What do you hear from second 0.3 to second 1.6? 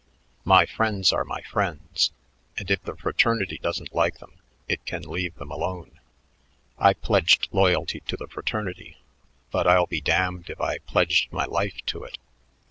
My friends are my